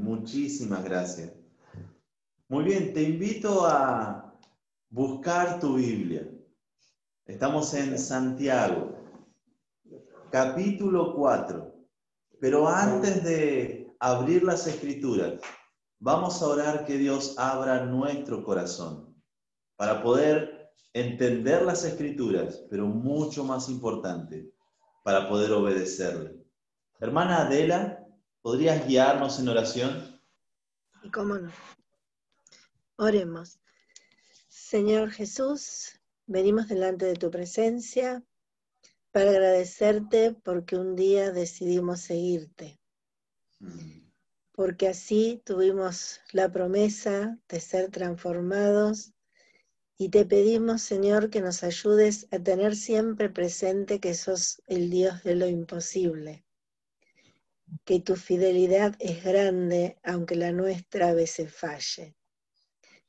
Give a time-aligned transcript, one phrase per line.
[0.00, 1.30] Muchísimas gracias.
[2.48, 4.34] Muy bien, te invito a
[4.88, 6.26] buscar tu Biblia.
[7.26, 8.96] Estamos en Santiago,
[10.30, 11.74] capítulo 4.
[12.40, 15.34] Pero antes de abrir las escrituras,
[15.98, 19.14] vamos a orar que Dios abra nuestro corazón
[19.76, 24.50] para poder entender las escrituras, pero mucho más importante,
[25.04, 26.42] para poder obedecerle.
[27.00, 28.00] Hermana Adela,
[28.42, 30.20] ¿podrías guiarnos en oración?
[31.02, 31.50] ¿Y cómo no?
[32.96, 33.58] Oremos.
[34.48, 38.22] Señor Jesús, venimos delante de tu presencia
[39.10, 42.78] para agradecerte porque un día decidimos seguirte,
[43.58, 44.10] mm.
[44.52, 49.12] porque así tuvimos la promesa de ser transformados
[49.98, 55.22] y te pedimos, Señor, que nos ayudes a tener siempre presente que sos el Dios
[55.24, 56.44] de lo imposible,
[57.84, 62.14] que tu fidelidad es grande aunque la nuestra a veces falle.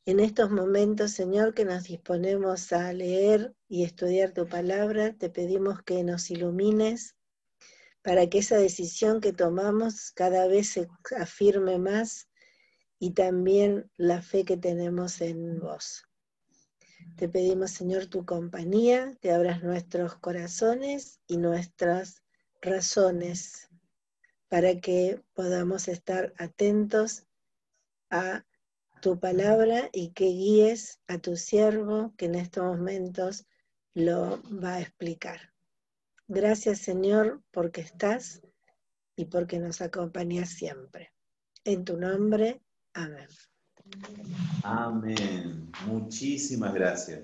[0.06, 5.84] En estos momentos, Señor, que nos disponemos a leer y estudiar tu palabra, te pedimos
[5.84, 7.16] que nos ilumines
[8.02, 12.30] para que esa decisión que tomamos cada vez se afirme más
[12.98, 16.04] y también la fe que tenemos en vos.
[17.16, 22.24] Te pedimos, Señor, tu compañía, que abras nuestros corazones y nuestras
[22.62, 23.71] razones
[24.52, 27.26] para que podamos estar atentos
[28.10, 28.44] a
[29.02, 33.46] tu palabra y que guíes a tu siervo que en estos momentos
[33.94, 35.54] lo va a explicar.
[36.28, 38.42] Gracias Señor porque estás
[39.16, 41.14] y porque nos acompañas siempre.
[41.64, 42.62] En tu nombre,
[42.94, 43.30] amén.
[44.64, 45.72] Amén.
[45.86, 47.22] Muchísimas gracias.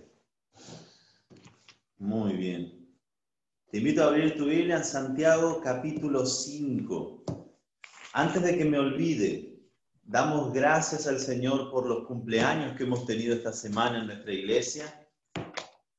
[1.98, 2.87] Muy bien.
[3.70, 7.24] Te invito a abrir tu Biblia en Santiago capítulo 5.
[8.14, 9.58] Antes de que me olvide,
[10.10, 15.06] Damos gracias al Señor por los cumpleaños que hemos tenido esta semana en nuestra iglesia.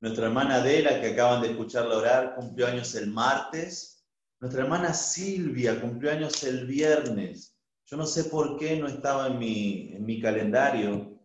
[0.00, 4.02] Nuestra hermana Adela, que acaban de escucharla orar, cumplió años el martes.
[4.40, 7.54] Nuestra hermana Silvia cumplió años el viernes.
[7.84, 11.20] Yo no sé por qué no estaba en mi, en mi calendario,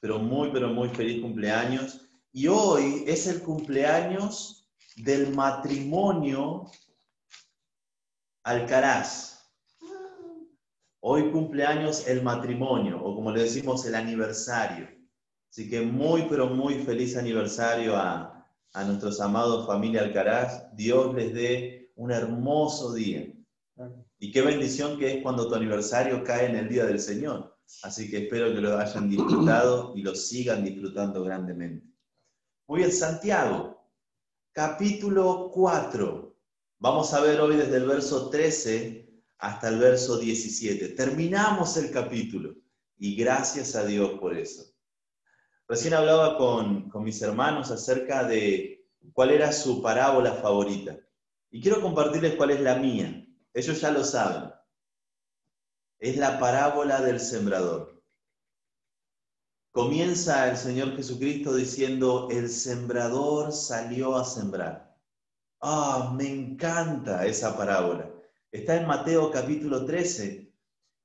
[0.00, 2.08] pero muy, pero muy feliz cumpleaños.
[2.32, 4.57] Y hoy es el cumpleaños
[5.02, 6.70] del matrimonio
[8.44, 9.50] Alcaraz.
[11.00, 14.88] Hoy cumpleaños el matrimonio, o como le decimos, el aniversario.
[15.50, 20.74] Así que muy, pero muy feliz aniversario a, a nuestros amados familia Alcaraz.
[20.74, 23.26] Dios les dé un hermoso día.
[24.18, 27.56] Y qué bendición que es cuando tu aniversario cae en el día del Señor.
[27.82, 31.86] Así que espero que lo hayan disfrutado y lo sigan disfrutando grandemente.
[32.66, 33.77] Muy bien, Santiago,
[34.58, 36.36] capítulo 4.
[36.80, 39.08] Vamos a ver hoy desde el verso 13
[39.38, 40.88] hasta el verso 17.
[40.96, 42.56] Terminamos el capítulo
[42.96, 44.64] y gracias a Dios por eso.
[45.68, 50.98] Recién hablaba con, con mis hermanos acerca de cuál era su parábola favorita.
[51.52, 53.24] Y quiero compartirles cuál es la mía.
[53.54, 54.50] Ellos ya lo saben.
[56.00, 57.97] Es la parábola del sembrador.
[59.78, 64.92] Comienza el Señor Jesucristo diciendo, el sembrador salió a sembrar.
[65.60, 68.10] Ah, me encanta esa parábola.
[68.50, 70.52] Está en Mateo capítulo 13.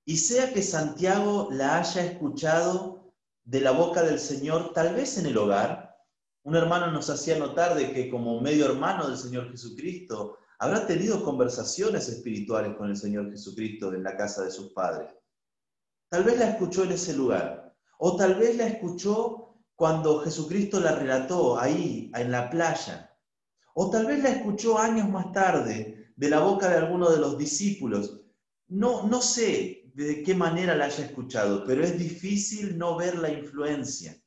[0.05, 3.13] Y sea que Santiago la haya escuchado
[3.43, 5.95] de la boca del Señor, tal vez en el hogar,
[6.41, 11.23] un hermano nos hacía notar de que como medio hermano del Señor Jesucristo, habrá tenido
[11.23, 15.13] conversaciones espirituales con el Señor Jesucristo en la casa de sus padres.
[16.09, 17.62] Tal vez la escuchó en ese lugar,
[18.05, 23.17] o tal vez la escuchó cuando Jesucristo la relató ahí, en la playa,
[23.75, 27.37] o tal vez la escuchó años más tarde de la boca de alguno de los
[27.37, 28.19] discípulos.
[28.67, 33.31] No, no sé de qué manera la haya escuchado, pero es difícil no ver la
[33.31, 34.21] influencia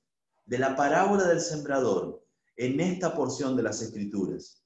[0.46, 2.24] de la parábola del sembrador
[2.56, 4.64] en esta porción de las escrituras.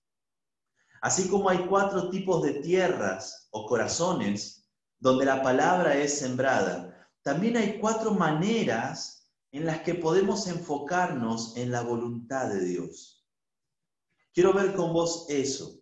[1.03, 4.69] Así como hay cuatro tipos de tierras o corazones
[5.01, 11.71] donde la palabra es sembrada, también hay cuatro maneras en las que podemos enfocarnos en
[11.71, 13.27] la voluntad de Dios.
[14.33, 15.81] Quiero ver con vos eso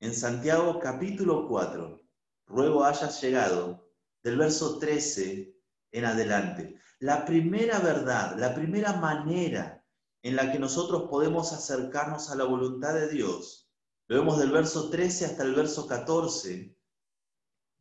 [0.00, 2.02] en Santiago capítulo 4,
[2.46, 3.88] ruego hayas llegado
[4.22, 5.56] del verso 13
[5.92, 6.78] en adelante.
[6.98, 9.82] La primera verdad, la primera manera
[10.22, 13.70] en la que nosotros podemos acercarnos a la voluntad de Dios,
[14.08, 16.76] lo vemos del verso 13 hasta el verso 14,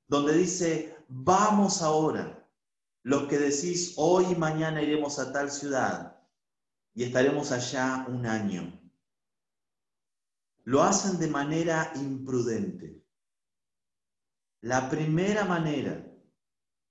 [0.08, 2.43] donde dice, vamos ahora,
[3.04, 6.18] los que decís, hoy y mañana iremos a tal ciudad
[6.96, 8.80] y estaremos allá un año
[10.66, 13.02] lo hacen de manera imprudente.
[14.62, 16.06] La primera manera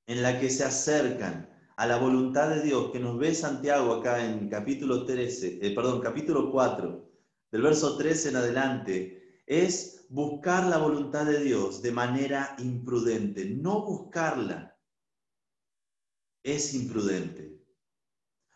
[0.06, 4.24] en la que se acercan a la voluntad de Dios, que nos ve Santiago acá
[4.24, 7.10] en capítulo 13, eh, perdón, capítulo 4,
[7.50, 13.46] del verso 13 en adelante, es buscar la voluntad de Dios de manera imprudente.
[13.46, 14.71] No buscarla
[16.42, 17.60] es imprudente.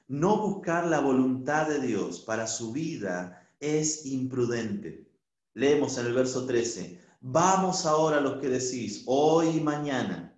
[0.09, 5.11] No buscar la voluntad de Dios para su vida es imprudente.
[5.55, 10.37] Leemos en el verso 13, vamos ahora los que decís, hoy y mañana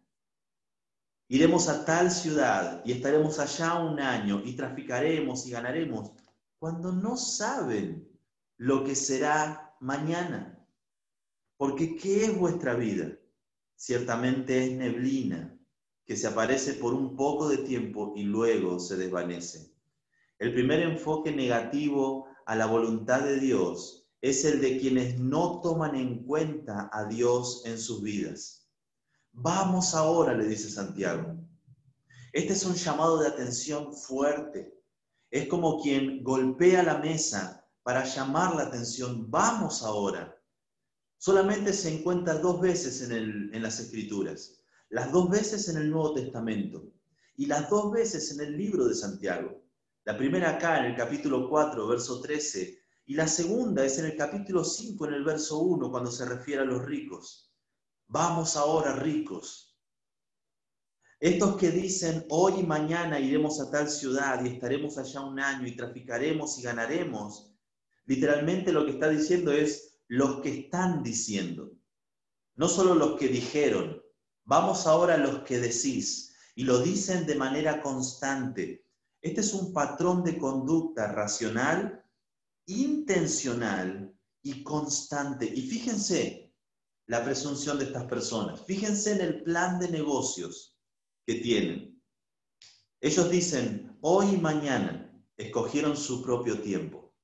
[1.30, 6.12] Iremos a tal ciudad y estaremos allá un año y traficaremos y ganaremos
[6.58, 8.08] cuando no saben
[8.56, 10.58] lo que será mañana.
[11.58, 13.12] Porque ¿qué es vuestra vida?
[13.76, 15.57] Ciertamente es neblina
[16.08, 19.70] que se aparece por un poco de tiempo y luego se desvanece.
[20.38, 25.94] El primer enfoque negativo a la voluntad de Dios es el de quienes no toman
[25.94, 28.66] en cuenta a Dios en sus vidas.
[29.32, 31.36] Vamos ahora, le dice Santiago.
[32.32, 34.80] Este es un llamado de atención fuerte.
[35.30, 39.30] Es como quien golpea la mesa para llamar la atención.
[39.30, 40.34] Vamos ahora.
[41.18, 44.57] Solamente se encuentra dos veces en, en las Escrituras.
[44.90, 46.92] Las dos veces en el Nuevo Testamento
[47.36, 49.62] y las dos veces en el libro de Santiago.
[50.04, 54.16] La primera acá en el capítulo 4, verso 13, y la segunda es en el
[54.16, 57.52] capítulo 5, en el verso 1, cuando se refiere a los ricos.
[58.06, 59.78] Vamos ahora ricos.
[61.20, 65.66] Estos que dicen, hoy y mañana iremos a tal ciudad y estaremos allá un año
[65.66, 67.54] y traficaremos y ganaremos,
[68.06, 71.72] literalmente lo que está diciendo es los que están diciendo,
[72.54, 74.02] no solo los que dijeron,
[74.48, 78.86] vamos ahora a los que decís, y lo dicen de manera constante.
[79.20, 82.02] Este es un patrón de conducta racional,
[82.66, 84.12] intencional
[84.42, 85.44] y constante.
[85.44, 86.50] Y fíjense,
[87.06, 88.64] la presunción de estas personas.
[88.64, 90.78] Fíjense en el plan de negocios
[91.26, 92.02] que tienen.
[93.02, 97.14] Ellos dicen, hoy y mañana escogieron su propio tiempo.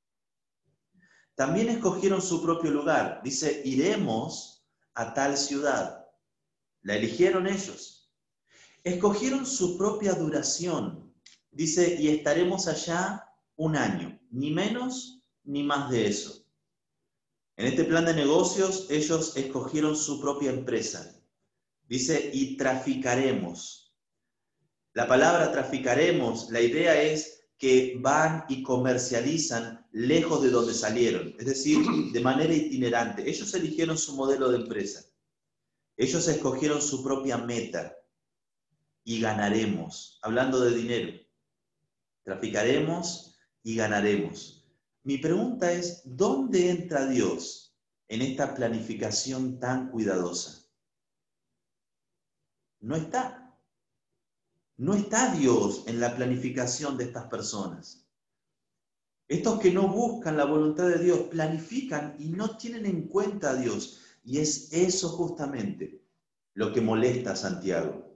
[1.35, 3.23] También escogieron su propio lugar.
[3.25, 6.04] Dice, iremos a tal ciudad.
[6.85, 8.13] La eligieron ellos.
[8.85, 11.13] Escogieron su propia duración.
[11.51, 13.25] Dice, y estaremos allá
[13.57, 16.45] un año, ni menos ni más de eso.
[17.57, 21.19] En este plan de negocios ellos escogieron su propia empresa.
[21.89, 23.97] Dice, y traficaremos.
[24.93, 31.47] La palabra traficaremos, la idea es que van y comercializan lejos de donde salieron, es
[31.47, 31.79] decir,
[32.13, 33.27] de manera itinerante.
[33.29, 35.03] Ellos eligieron su modelo de empresa.
[35.96, 37.96] Ellos escogieron su propia meta
[39.05, 41.12] y ganaremos, hablando de dinero.
[42.23, 44.67] Traficaremos y ganaremos.
[45.02, 47.76] Mi pregunta es, ¿dónde entra Dios
[48.08, 50.64] en esta planificación tan cuidadosa?
[52.81, 53.55] No está.
[54.76, 58.05] No está Dios en la planificación de estas personas.
[59.29, 63.56] Estos que no buscan la voluntad de Dios planifican y no tienen en cuenta a
[63.56, 64.00] Dios.
[64.25, 66.03] Y es eso justamente
[66.55, 68.12] lo que molesta a Santiago.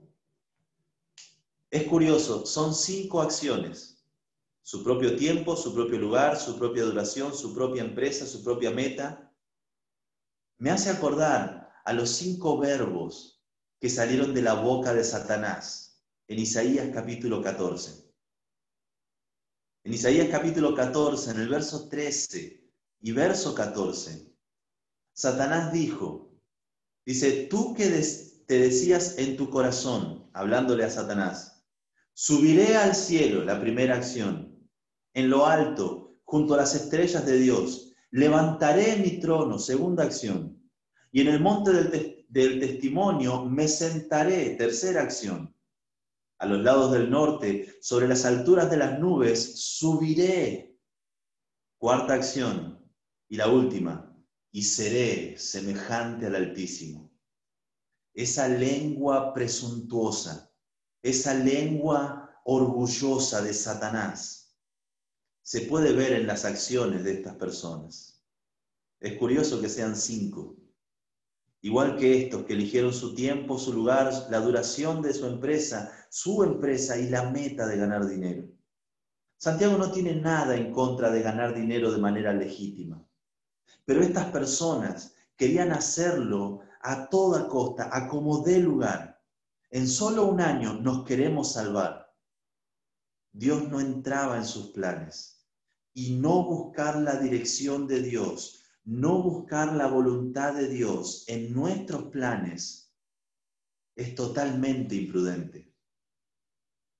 [1.69, 3.99] Es curioso, son cinco acciones
[4.69, 9.33] su propio tiempo, su propio lugar, su propia duración, su propia empresa, su propia meta.
[10.59, 13.41] Me hace acordar a los cinco verbos
[13.79, 18.11] que salieron de la boca de Satanás en Isaías capítulo 14.
[19.85, 22.63] En Isaías capítulo 14, en el verso 13
[23.01, 24.31] y verso 14,
[25.19, 26.31] Satanás dijo,
[27.05, 27.89] dice, tú que
[28.47, 31.65] te decías en tu corazón, hablándole a Satanás,
[32.13, 34.65] subiré al cielo, la primera acción,
[35.13, 37.91] en lo alto, junto a las estrellas de Dios.
[38.11, 40.57] Levantaré mi trono, segunda acción.
[41.11, 45.53] Y en el monte del, testimonio me sentaré, tercera acción.
[46.37, 50.77] A los lados del norte, sobre las alturas de las nubes, subiré.
[51.77, 52.79] Cuarta acción.
[53.27, 54.08] Y la última,
[54.51, 57.11] y seré semejante al Altísimo.
[58.13, 60.51] Esa lengua presuntuosa,
[61.03, 64.57] esa lengua orgullosa de Satanás,
[65.41, 68.23] se puede ver en las acciones de estas personas.
[68.99, 70.57] Es curioso que sean cinco.
[71.61, 76.43] Igual que estos que eligieron su tiempo, su lugar, la duración de su empresa, su
[76.43, 78.47] empresa y la meta de ganar dinero.
[79.37, 83.08] Santiago no tiene nada en contra de ganar dinero de manera legítima.
[83.89, 89.19] Pero estas personas querían hacerlo a toda costa, a como dé lugar.
[89.71, 92.13] En solo un año nos queremos salvar.
[93.31, 95.43] Dios no entraba en sus planes
[95.95, 102.11] y no buscar la dirección de Dios, no buscar la voluntad de Dios en nuestros
[102.11, 102.93] planes,
[103.95, 105.73] es totalmente imprudente.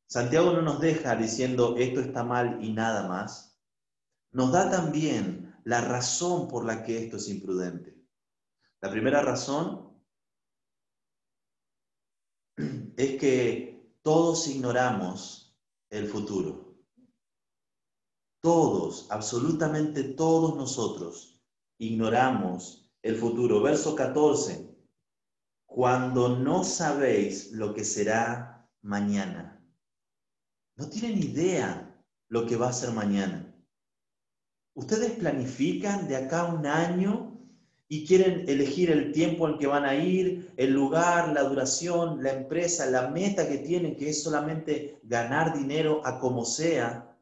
[0.08, 3.62] Santiago no nos deja diciendo esto está mal y nada más.
[4.32, 8.00] Nos da también la razón por la que esto es imprudente.
[8.82, 9.90] La primera razón
[12.98, 15.58] es que todos ignoramos
[15.90, 16.78] el futuro.
[18.42, 21.42] Todos, absolutamente todos nosotros,
[21.78, 23.62] ignoramos el futuro.
[23.62, 24.70] Verso 14.
[25.66, 29.64] Cuando no sabéis lo que será mañana.
[30.78, 33.49] No tienen idea lo que va a ser mañana.
[34.80, 37.38] Ustedes planifican de acá a un año
[37.90, 42.32] y quieren elegir el tiempo en que van a ir, el lugar, la duración, la
[42.32, 47.14] empresa, la meta que tienen, que es solamente ganar dinero a como sea.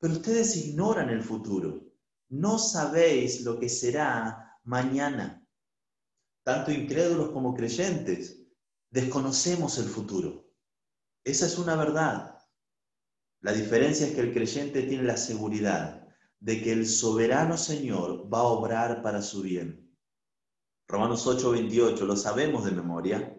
[0.00, 1.92] Pero ustedes ignoran el futuro.
[2.30, 5.46] No sabéis lo que será mañana.
[6.42, 8.46] Tanto incrédulos como creyentes,
[8.90, 10.48] desconocemos el futuro.
[11.22, 12.38] Esa es una verdad.
[13.42, 16.05] La diferencia es que el creyente tiene la seguridad
[16.40, 19.94] de que el soberano Señor va a obrar para su bien.
[20.88, 23.36] Romanos 8, 28, lo sabemos de memoria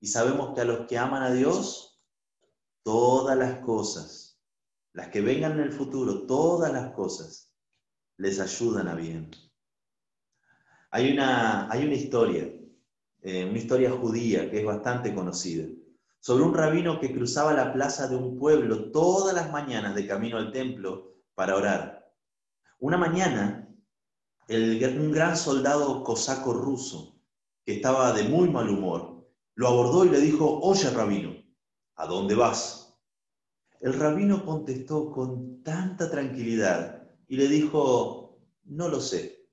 [0.00, 2.02] y sabemos que a los que aman a Dios,
[2.82, 4.40] todas las cosas,
[4.92, 7.54] las que vengan en el futuro, todas las cosas,
[8.16, 9.30] les ayudan a bien.
[10.90, 12.52] Hay una, hay una historia,
[13.22, 15.66] eh, una historia judía que es bastante conocida
[16.22, 20.38] sobre un rabino que cruzaba la plaza de un pueblo todas las mañanas de camino
[20.38, 22.01] al templo para orar.
[22.82, 23.72] Una mañana,
[24.48, 27.22] un gran soldado cosaco ruso,
[27.64, 29.24] que estaba de muy mal humor,
[29.54, 31.32] lo abordó y le dijo, oye rabino,
[31.94, 32.98] ¿a dónde vas?
[33.78, 39.46] El rabino contestó con tanta tranquilidad y le dijo, no lo sé.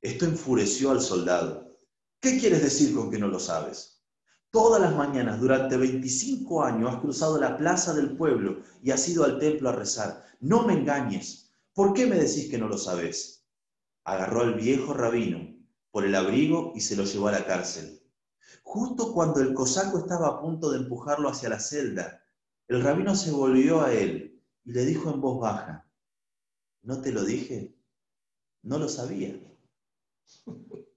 [0.00, 1.70] Esto enfureció al soldado.
[2.18, 4.02] ¿Qué quieres decir con que no lo sabes?
[4.50, 9.22] Todas las mañanas durante 25 años has cruzado la plaza del pueblo y has ido
[9.22, 10.24] al templo a rezar.
[10.40, 11.51] No me engañes.
[11.74, 13.46] ¿Por qué me decís que no lo sabés?
[14.04, 15.56] Agarró al viejo rabino
[15.90, 18.02] por el abrigo y se lo llevó a la cárcel.
[18.62, 22.22] Justo cuando el cosaco estaba a punto de empujarlo hacia la celda,
[22.68, 25.90] el rabino se volvió a él y le dijo en voz baja,
[26.82, 27.74] ¿no te lo dije?
[28.62, 29.38] No lo sabía.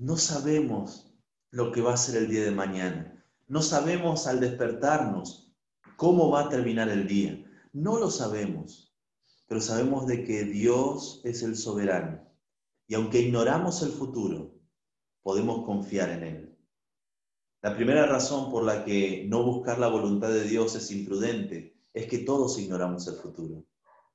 [0.00, 1.12] No sabemos
[1.50, 3.20] lo que va a ser el día de mañana.
[3.48, 5.52] No sabemos al despertarnos
[5.96, 7.44] cómo va a terminar el día.
[7.72, 8.87] No lo sabemos,
[9.48, 12.22] pero sabemos de que Dios es el soberano.
[12.86, 14.54] Y aunque ignoramos el futuro,
[15.22, 16.58] podemos confiar en Él.
[17.62, 22.06] La primera razón por la que no buscar la voluntad de Dios es imprudente es
[22.06, 23.64] que todos ignoramos el futuro.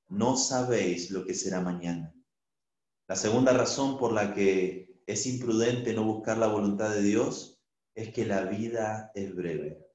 [0.07, 2.13] No sabéis lo que será mañana.
[3.07, 7.59] La segunda razón por la que es imprudente no buscar la voluntad de Dios
[7.95, 9.85] es que la vida es breve.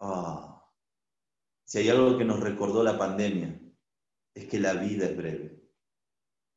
[0.00, 0.66] Ah,
[1.64, 3.59] si hay algo que nos recordó la pandemia,
[4.34, 5.62] es que la vida es breve,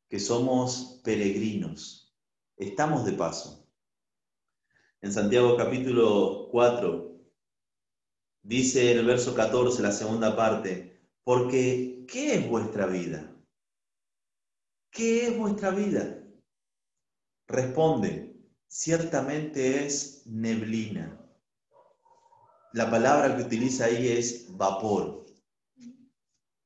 [0.08, 2.14] que somos peregrinos,
[2.56, 3.68] estamos de paso.
[5.00, 7.20] En Santiago capítulo 4
[8.42, 13.30] dice en el verso 14, la segunda parte, porque ¿qué es vuestra vida?
[14.90, 16.22] ¿Qué es vuestra vida?
[17.48, 18.36] Responde,
[18.68, 21.20] ciertamente es neblina.
[22.72, 25.26] La palabra que utiliza ahí es vapor.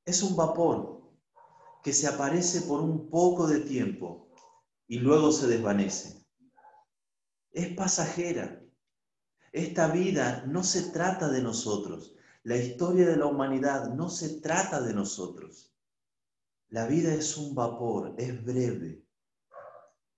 [0.05, 0.98] Es un vapor
[1.89, 4.29] que se aparece por un poco de tiempo
[4.87, 6.23] y luego se desvanece.
[7.51, 8.63] Es pasajera.
[9.53, 12.15] Esta vida no se trata de nosotros.
[12.43, 15.75] La historia de la humanidad no se trata de nosotros.
[16.69, 19.03] La vida es un vapor, es breve.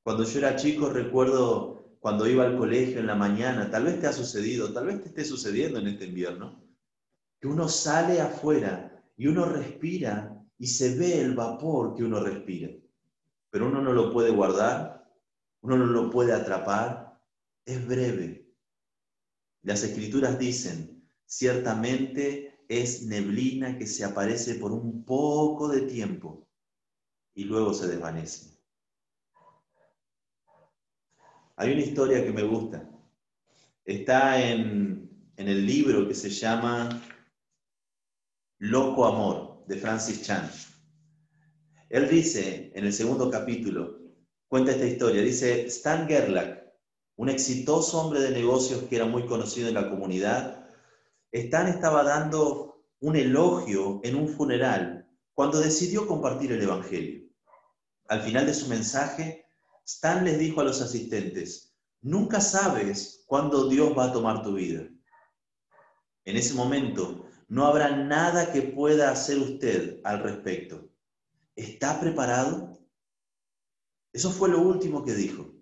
[0.02, 4.08] Cuando yo era chico recuerdo cuando iba al colegio en la mañana, tal vez te
[4.08, 6.64] ha sucedido, tal vez te esté sucediendo en este invierno,
[7.40, 10.29] que uno sale afuera y uno respira
[10.60, 12.68] y se ve el vapor que uno respira,
[13.48, 15.10] pero uno no lo puede guardar,
[15.62, 17.18] uno no lo puede atrapar,
[17.64, 18.46] es breve.
[19.62, 26.46] Las escrituras dicen, ciertamente es neblina que se aparece por un poco de tiempo
[27.32, 28.60] y luego se desvanece.
[31.56, 32.86] Hay una historia que me gusta.
[33.86, 37.02] Está en, el libro que se llama
[38.58, 40.50] Loco Amor, de Francis Chan.
[41.90, 44.00] Él dice, en el segundo capítulo,
[44.48, 46.58] cuenta esta historia, dice, Stan Gerlach,
[47.14, 50.66] un exitoso hombre de negocios que era muy conocido en la comunidad,
[51.30, 57.28] Stan estaba dando un elogio en un funeral cuando decidió compartir el Evangelio.
[58.08, 59.46] Al final de su mensaje,
[59.86, 64.82] Stan les dijo a los asistentes, nunca sabes cuándo Dios va a tomar tu vida.
[66.24, 70.88] En ese momento no habrá nada que pueda hacer usted al respecto.
[71.56, 72.78] ¿Está preparado?
[74.12, 75.52] Eso fue lo último que dijo.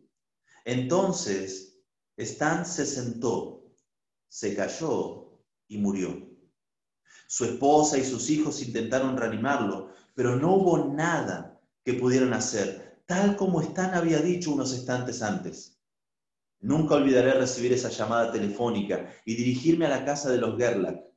[0.66, 1.80] Entonces,
[2.14, 3.72] Stan se sentó,
[4.28, 6.28] se cayó y murió.
[7.26, 13.34] Su esposa y sus hijos intentaron reanimarlo, pero no hubo nada que pudieran hacer, tal
[13.34, 15.80] como Stan había dicho unos instantes antes.
[16.60, 21.08] Nunca olvidaré recibir esa llamada telefónica y dirigirme a la casa de los Gerlach.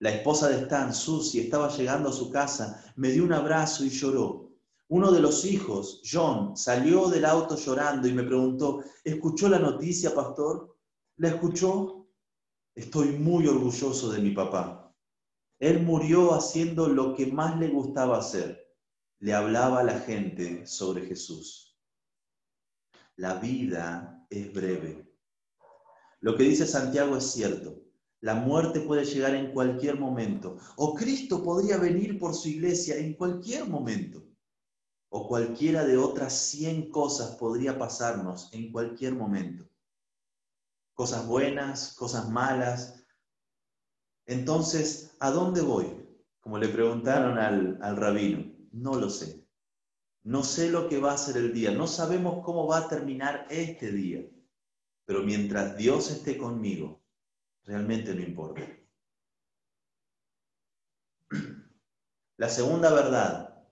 [0.00, 3.90] La esposa de Stan, Susie, estaba llegando a su casa, me dio un abrazo y
[3.90, 4.50] lloró.
[4.88, 10.14] Uno de los hijos, John, salió del auto llorando y me preguntó, ¿escuchó la noticia,
[10.14, 10.74] pastor?
[11.16, 12.08] ¿La escuchó?
[12.74, 14.90] Estoy muy orgulloso de mi papá.
[15.58, 18.74] Él murió haciendo lo que más le gustaba hacer.
[19.18, 21.78] Le hablaba a la gente sobre Jesús.
[23.16, 25.14] La vida es breve.
[26.20, 27.89] Lo que dice Santiago es cierto.
[28.20, 30.58] La muerte puede llegar en cualquier momento.
[30.76, 34.22] O Cristo podría venir por su iglesia en cualquier momento.
[35.08, 39.68] O cualquiera de otras cien cosas podría pasarnos en cualquier momento.
[40.94, 43.02] Cosas buenas, cosas malas.
[44.26, 45.86] Entonces, ¿a dónde voy?
[46.40, 48.44] Como le preguntaron al, al rabino.
[48.70, 49.46] No lo sé.
[50.22, 51.70] No sé lo que va a ser el día.
[51.70, 54.28] No sabemos cómo va a terminar este día.
[55.06, 57.00] Pero mientras Dios esté conmigo,
[57.64, 58.62] realmente no importa.
[62.36, 63.66] La segunda verdad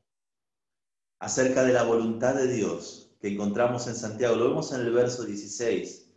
[1.20, 5.24] acerca de la voluntad de Dios que encontramos en Santiago, lo vemos en el verso
[5.24, 6.12] 16,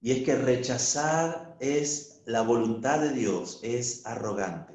[0.00, 4.72] y es que rechazar es la voluntad de Dios, es arrogante.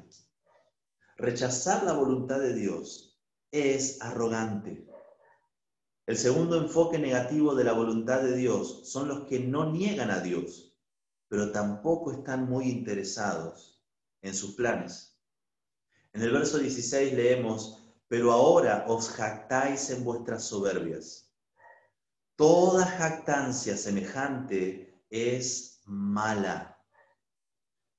[1.16, 4.86] Rechazar la voluntad de Dios es arrogante.
[6.06, 10.20] El segundo enfoque negativo de la voluntad de Dios son los que no niegan a
[10.20, 10.67] Dios
[11.28, 13.82] pero tampoco están muy interesados
[14.22, 15.18] en sus planes.
[16.12, 21.30] En el verso 16 leemos, pero ahora os jactáis en vuestras soberbias.
[22.36, 26.78] Toda jactancia semejante es mala.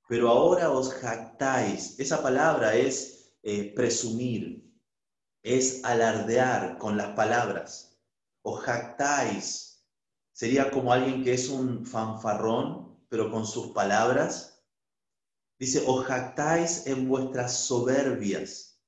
[0.08, 2.00] Pero ahora os jactáis.
[2.00, 4.74] Esa palabra es eh, presumir,
[5.44, 8.02] es alardear con las palabras.
[8.42, 9.86] Os jactáis.
[10.32, 14.63] Sería como alguien que es un fanfarrón pero con sus palabras.
[15.60, 18.80] Dice, os jactáis en vuestras soberbias.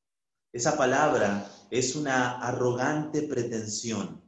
[0.54, 4.24] Esa palabra es una arrogante pretensión.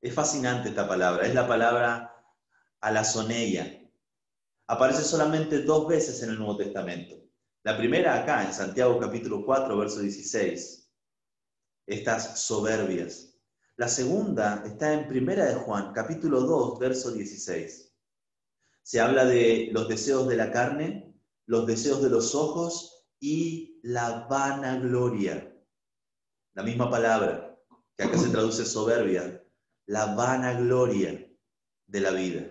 [0.00, 2.24] Es fascinante esta palabra, es la palabra
[2.80, 3.82] alazoneia.
[4.68, 7.16] Aparece solamente dos veces en el Nuevo Testamento.
[7.62, 10.92] La primera acá, en Santiago capítulo 4, verso 16.
[11.86, 13.36] Estas soberbias.
[13.76, 17.85] La segunda está en Primera de Juan, capítulo 2, verso 16.
[18.86, 21.12] Se habla de los deseos de la carne,
[21.46, 25.52] los deseos de los ojos y la vanagloria.
[26.54, 27.58] La misma palabra,
[27.96, 29.42] que acá se traduce soberbia,
[29.86, 31.28] la vanagloria
[31.88, 32.44] de la vida.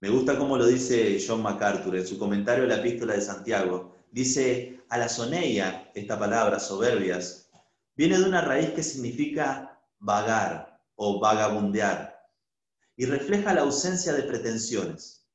[0.00, 3.94] Me gusta cómo lo dice John MacArthur en su comentario de la epístola de Santiago.
[4.10, 7.48] Dice, a la soneia, esta palabra, soberbias,
[7.94, 12.15] viene de una raíz que significa vagar o vagabundear
[12.96, 15.26] y refleja la ausencia de pretensiones.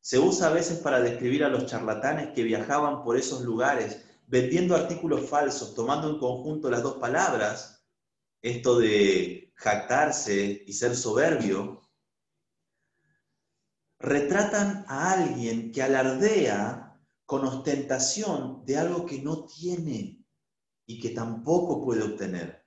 [0.00, 4.76] Se usa a veces para describir a los charlatanes que viajaban por esos lugares vendiendo
[4.76, 7.82] artículos falsos, tomando en conjunto las dos palabras,
[8.42, 11.90] esto de jactarse y ser soberbio,
[13.98, 20.24] retratan a alguien que alardea con ostentación de algo que no tiene
[20.86, 22.66] y que tampoco puede obtener.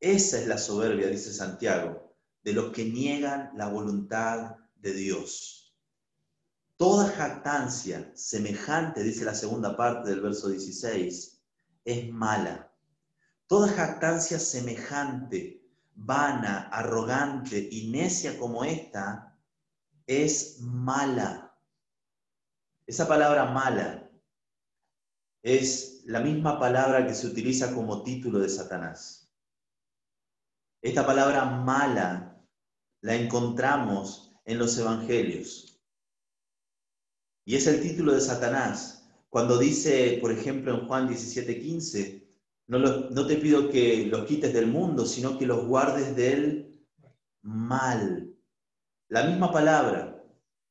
[0.00, 2.05] Esa es la soberbia, dice Santiago
[2.46, 5.76] de los que niegan la voluntad de Dios.
[6.76, 11.42] Toda jactancia semejante, dice la segunda parte del verso 16,
[11.84, 12.72] es mala.
[13.48, 19.36] Toda jactancia semejante, vana, arrogante y necia como esta,
[20.06, 21.52] es mala.
[22.86, 24.08] Esa palabra mala
[25.42, 29.32] es la misma palabra que se utiliza como título de Satanás.
[30.80, 32.34] Esta palabra mala
[33.06, 35.80] la encontramos en los evangelios.
[37.44, 39.08] Y es el título de Satanás.
[39.30, 42.26] Cuando dice, por ejemplo, en Juan 17:15,
[42.66, 46.84] no, no te pido que los quites del mundo, sino que los guardes del
[47.42, 48.34] mal.
[49.08, 50.20] La misma palabra,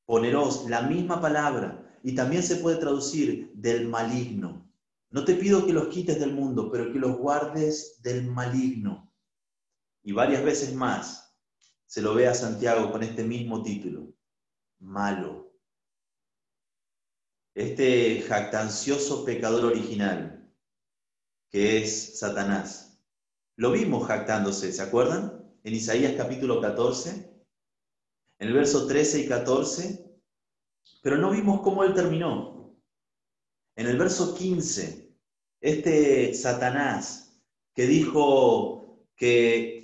[0.06, 1.98] poneros, la misma palabra.
[2.04, 4.70] Y también se puede traducir del maligno.
[5.10, 9.10] No te pido que los quites del mundo, pero que los guardes del maligno.
[10.04, 11.25] Y varias veces más,
[11.86, 14.14] se lo ve a Santiago con este mismo título,
[14.80, 15.54] malo.
[17.56, 20.54] este jactancioso pecador original,
[21.50, 23.02] que es Satanás.
[23.56, 25.56] Lo vimos jactándose, ¿se acuerdan?
[25.64, 27.34] En Isaías capítulo 14,
[28.40, 30.06] en el verso 13 y 14,
[31.02, 32.78] pero no vimos cómo él terminó.
[33.78, 35.16] En el verso 15,
[35.62, 37.42] este Satanás
[37.74, 39.75] que dijo que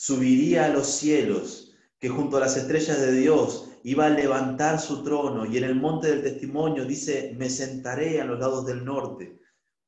[0.00, 5.02] subiría a los cielos, que junto a las estrellas de Dios iba a levantar su
[5.02, 9.40] trono y en el monte del testimonio dice, me sentaré a los lados del norte,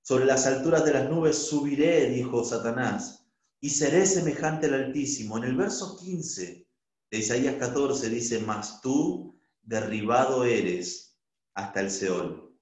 [0.03, 3.25] sobre las alturas de las nubes subiré, dijo Satanás,
[3.61, 5.39] y seré semejante al Altísimo.
[5.39, 6.67] En el verso 15
[7.09, 11.17] de Isaías 14 dice, mas tú derribado eres
[11.55, 12.53] hasta el Seol.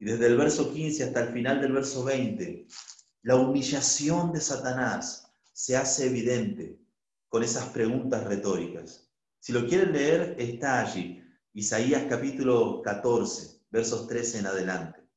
[0.00, 2.66] Y desde el verso 15 hasta el final del verso 20,
[3.22, 5.21] la humillación de Satanás
[5.52, 6.80] se hace evidente
[7.28, 9.10] con esas preguntas retóricas.
[9.38, 15.08] Si lo quieren leer, está allí, Isaías capítulo 14, versos 13 en adelante.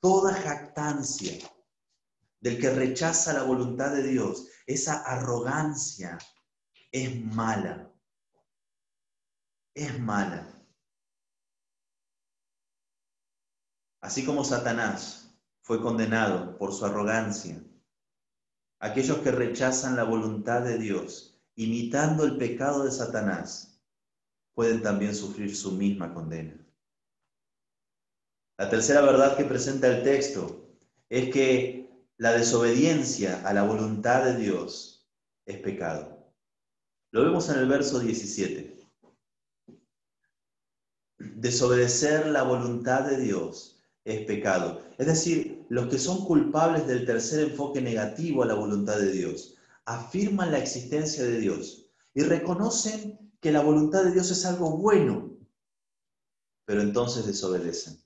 [0.00, 1.32] Toda jactancia
[2.40, 6.18] del que rechaza la voluntad de Dios, esa arrogancia,
[6.92, 7.92] es mala.
[9.74, 10.52] Es mala.
[14.00, 17.62] Así como Satanás fue condenado por su arrogancia,
[18.78, 23.80] aquellos que rechazan la voluntad de Dios, imitando el pecado de Satanás,
[24.54, 26.56] pueden también sufrir su misma condena.
[28.58, 30.70] La tercera verdad que presenta el texto
[31.10, 35.06] es que la desobediencia a la voluntad de Dios
[35.44, 36.32] es pecado.
[37.12, 38.78] Lo vemos en el verso 17.
[41.18, 43.75] Desobedecer la voluntad de Dios
[44.06, 44.82] es pecado.
[44.98, 49.56] Es decir, los que son culpables del tercer enfoque negativo a la voluntad de Dios
[49.84, 55.36] afirman la existencia de Dios y reconocen que la voluntad de Dios es algo bueno,
[56.64, 57.98] pero entonces desobedecen.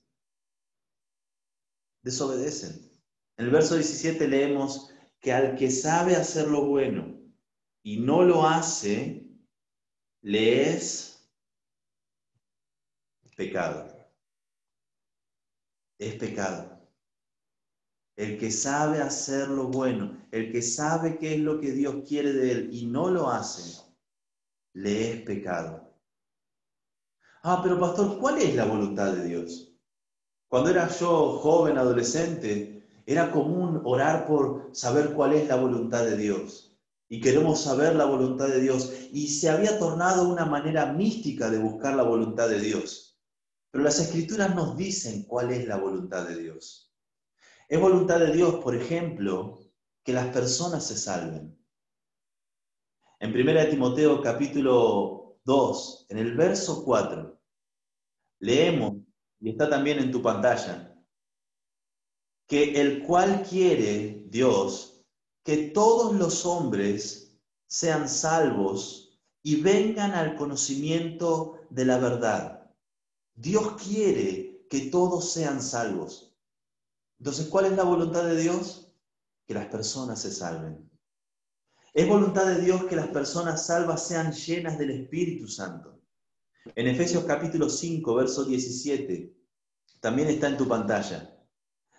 [2.03, 2.91] Desobedecen.
[3.37, 7.15] En el verso 17 leemos que al que sabe hacer lo bueno
[7.83, 9.27] y no lo hace,
[10.21, 11.29] le es
[13.35, 13.90] pecado.
[16.01, 16.79] Es pecado.
[18.15, 22.33] El que sabe hacer lo bueno, el que sabe qué es lo que Dios quiere
[22.33, 23.83] de él y no lo hace,
[24.73, 25.93] le es pecado.
[27.43, 29.75] Ah, pero pastor, ¿cuál es la voluntad de Dios?
[30.47, 36.17] Cuando era yo joven, adolescente, era común orar por saber cuál es la voluntad de
[36.17, 36.79] Dios.
[37.09, 38.91] Y queremos saber la voluntad de Dios.
[39.11, 43.10] Y se había tornado una manera mística de buscar la voluntad de Dios.
[43.71, 46.93] Pero las escrituras nos dicen cuál es la voluntad de Dios.
[47.69, 49.59] Es voluntad de Dios, por ejemplo,
[50.03, 51.57] que las personas se salven.
[53.19, 57.39] En 1 Timoteo capítulo 2, en el verso 4,
[58.39, 58.93] leemos,
[59.39, 61.01] y está también en tu pantalla,
[62.47, 64.91] que el cual quiere Dios
[65.43, 72.60] que todos los hombres sean salvos y vengan al conocimiento de la verdad.
[73.35, 76.37] Dios quiere que todos sean salvos.
[77.19, 78.93] Entonces, ¿cuál es la voluntad de Dios?
[79.45, 80.89] Que las personas se salven.
[81.93, 85.99] Es voluntad de Dios que las personas salvas sean llenas del Espíritu Santo.
[86.75, 89.35] En Efesios capítulo 5, verso 17,
[89.99, 91.37] también está en tu pantalla.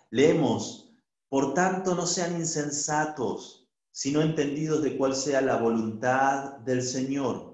[0.09, 0.93] Leemos,
[1.29, 7.52] por tanto no sean insensatos, sino entendidos de cuál sea la voluntad del Señor.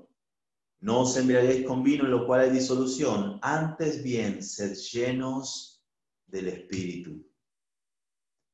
[0.82, 5.84] No os embriaguéis con vino en lo cual hay disolución, antes bien sed llenos
[6.26, 7.26] del Espíritu.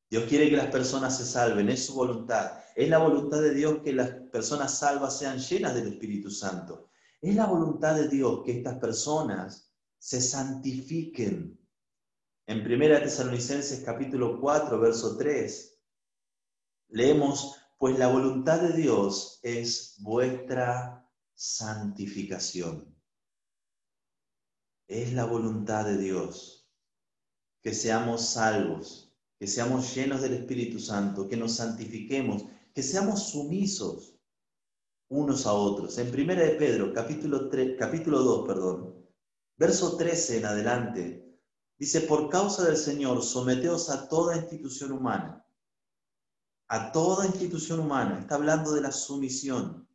[0.09, 2.59] Dios quiere que las personas se salven, es su voluntad.
[2.75, 6.89] Es la voluntad de Dios que las personas salvas sean llenas del Espíritu Santo.
[7.21, 11.59] Es la voluntad de Dios que estas personas se santifiquen,
[12.47, 15.79] en 1 Tesalonicenses capítulo 4, verso 3,
[16.89, 21.04] leemos, pues la voluntad de Dios es vuestra
[21.35, 22.95] santificación.
[24.87, 26.67] Es la voluntad de Dios
[27.61, 34.15] que seamos salvos, que seamos llenos del Espíritu Santo, que nos santifiquemos, que seamos sumisos
[35.09, 35.97] unos a otros.
[35.97, 39.05] En 1 de Pedro, capítulo, 3, capítulo 2, perdón,
[39.57, 41.25] verso 13 en adelante,
[41.77, 45.45] Dice, por causa del Señor, someteos a toda institución humana.
[46.69, 48.19] A toda institución humana.
[48.19, 49.87] Está hablando de la sumisión.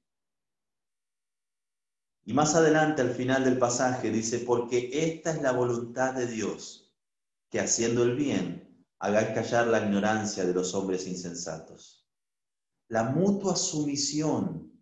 [2.30, 6.94] Y más adelante, al final del pasaje, dice, porque esta es la voluntad de Dios,
[7.50, 12.08] que haciendo el bien, hagáis callar la ignorancia de los hombres insensatos.
[12.86, 14.80] La mutua sumisión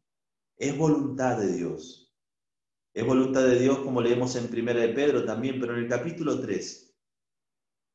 [0.59, 2.15] es voluntad de Dios.
[2.93, 6.39] Es voluntad de Dios, como leemos en Primera de Pedro también, pero en el capítulo
[6.43, 6.95] 3,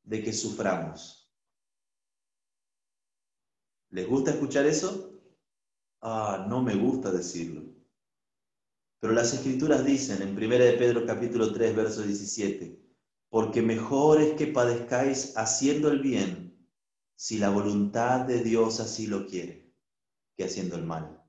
[0.01, 1.31] de que suframos.
[3.91, 5.13] ¿Les gusta escuchar eso?
[6.01, 7.72] Ah, no me gusta decirlo.
[9.03, 12.81] Pero las escrituras dicen en 1 de Pedro capítulo 3, verso 17,
[13.27, 16.65] porque mejor es que padezcáis haciendo el bien,
[17.13, 19.75] si la voluntad de Dios así lo quiere,
[20.37, 21.21] que haciendo el mal.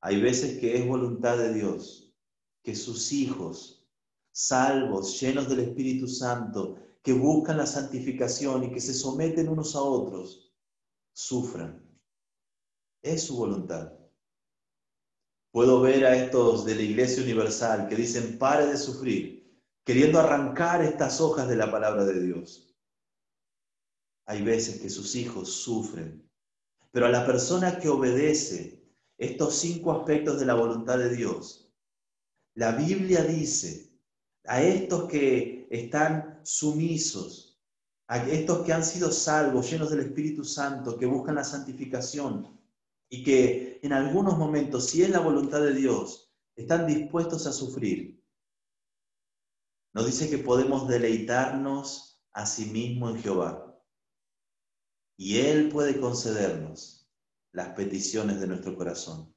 [0.00, 2.16] Hay veces que es voluntad de Dios
[2.62, 3.86] que sus hijos,
[4.32, 9.82] salvos, llenos del Espíritu Santo, que buscan la santificación y que se someten unos a
[9.82, 10.54] otros,
[11.12, 11.86] sufran.
[13.02, 14.03] Es su voluntad.
[15.54, 20.82] Puedo ver a estos de la Iglesia Universal que dicen, pare de sufrir, queriendo arrancar
[20.82, 22.76] estas hojas de la palabra de Dios.
[24.26, 26.28] Hay veces que sus hijos sufren,
[26.90, 28.82] pero a la persona que obedece
[29.16, 31.72] estos cinco aspectos de la voluntad de Dios,
[32.56, 33.92] la Biblia dice
[34.46, 37.62] a estos que están sumisos,
[38.08, 42.53] a estos que han sido salvos, llenos del Espíritu Santo, que buscan la santificación
[43.14, 48.20] y que en algunos momentos, si es la voluntad de Dios, están dispuestos a sufrir.
[49.94, 53.80] Nos dice que podemos deleitarnos a sí mismo en Jehová.
[55.16, 57.08] Y Él puede concedernos
[57.52, 59.32] las peticiones de nuestro corazón.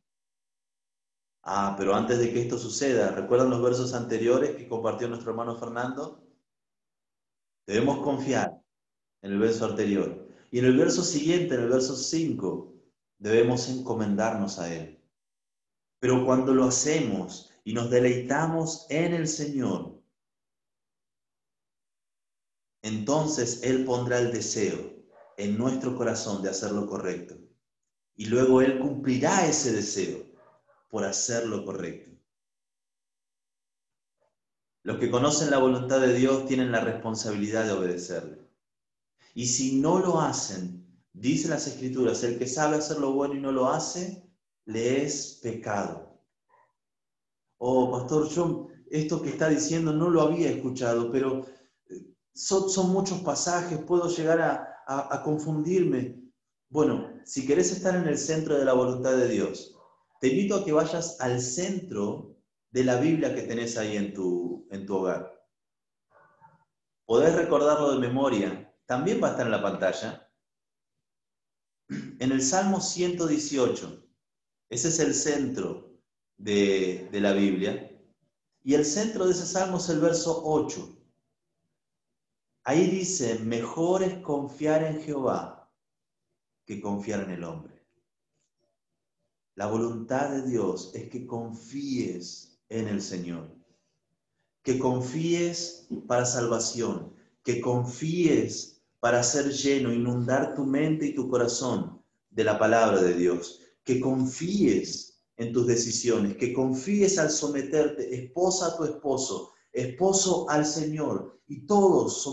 [1.43, 5.55] Ah, pero antes de que esto suceda, ¿recuerdan los versos anteriores que compartió nuestro hermano
[5.55, 6.27] Fernando?
[7.67, 8.59] Debemos confiar
[9.21, 10.27] en el verso anterior.
[10.49, 12.76] Y en el verso siguiente, en el verso 5,
[13.17, 15.01] debemos encomendarnos a Él.
[15.99, 20.01] Pero cuando lo hacemos y nos deleitamos en el Señor,
[22.81, 24.93] entonces Él pondrá el deseo
[25.37, 27.35] en nuestro corazón de hacer lo correcto.
[28.15, 30.25] Y luego Él cumplirá ese deseo
[30.89, 32.11] por hacer lo correcto.
[34.83, 38.39] Los que conocen la voluntad de Dios tienen la responsabilidad de obedecerle.
[39.33, 40.86] Y si no lo hacen,
[41.19, 44.23] dice las escrituras, el que sabe hacer lo bueno y no lo hace,
[44.65, 46.21] le es pecado.
[47.57, 51.45] Oh, pastor, yo esto que está diciendo no lo había escuchado, pero
[51.89, 56.21] eh, son, muchos pasajes, puedo llegar a, confundirme.
[56.69, 59.75] Bueno, si querés estar en el centro de la voluntad de Dios,
[60.21, 62.37] te invito a que vayas al centro
[62.71, 65.33] de la Biblia que tenés ahí en tu, en tu hogar.
[67.05, 70.26] Podés recordarlo de memoria, también va a estar en la pantalla.
[72.19, 74.03] En el Salmo 118,
[74.69, 76.01] ese es el centro
[76.37, 77.91] de, la Biblia,
[78.63, 80.97] y el centro de ese salmo es el verso 8.
[82.63, 85.71] Ahí dice, mejor es confiar en Jehová
[86.65, 87.85] que confiar en el hombre.
[89.53, 93.55] La voluntad de Dios es que confíes en el Señor,
[94.63, 101.96] que confíes para salvación, que confíes para ser lleno, inundar tu mente y tu corazón
[102.37, 108.67] de la palabra de Dios, que confíes en tus decisiones, que confíes al someterte, esposa
[108.67, 112.23] a tu esposo, esposo al Señor, y todos